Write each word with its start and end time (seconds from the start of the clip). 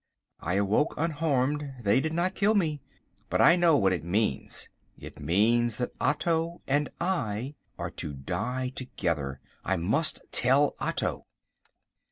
I 0.39 0.55
awoke 0.55 0.95
unharmed. 0.97 1.75
They 1.83 2.01
did 2.01 2.11
not 2.11 2.33
kill 2.33 2.55
me. 2.55 2.81
But 3.29 3.39
I 3.39 3.55
know 3.55 3.77
what 3.77 3.93
it 3.93 4.03
means. 4.03 4.67
It 4.97 5.19
means 5.19 5.77
that 5.77 5.91
Otto 6.01 6.59
and 6.65 6.89
I 6.99 7.53
are 7.77 7.91
to 8.01 8.13
die 8.13 8.69
together. 8.69 9.39
I 9.63 9.77
must 9.77 10.23
tell 10.31 10.75
Otto. 10.79 11.27